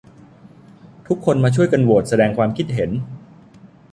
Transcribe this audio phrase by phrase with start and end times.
[1.07, 2.91] ทุกคนมาช่วยกันโหวต แสดงความคิดเห็น